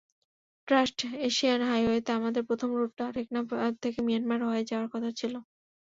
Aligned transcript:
Trans-Asian 0.67 1.61
হাইওয়েতে 1.69 2.11
আমাদের 2.19 2.43
প্রথম 2.49 2.69
রুটটা 2.75 3.05
টেকনাফ 3.15 3.45
থেকে 3.83 3.99
মিয়ানমার 4.07 4.39
হয়ে 4.49 4.63
যাওয়ার 4.69 4.87
কথা 4.93 5.09
ছিল। 5.19 5.33